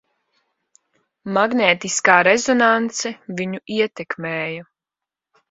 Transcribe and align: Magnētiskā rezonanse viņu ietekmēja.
Magnētiskā 1.37 2.15
rezonanse 2.29 3.13
viņu 3.43 3.61
ietekmēja. 3.77 4.67